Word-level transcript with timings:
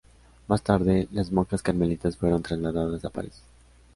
Más 0.47 0.63
tarde, 0.63 1.07
las 1.11 1.31
monjas 1.31 1.61
carmelitas 1.61 2.17
fueron 2.17 2.41
trasladadas 2.41 3.05
a 3.05 3.11
París. 3.11 3.43